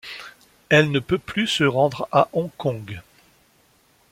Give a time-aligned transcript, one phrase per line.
[0.69, 3.03] Elle ne peut plus se rendre à Hong Kong.